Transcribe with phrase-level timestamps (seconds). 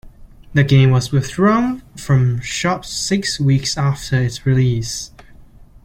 [0.55, 5.11] The game was withdrawn from shops six weeks after its release.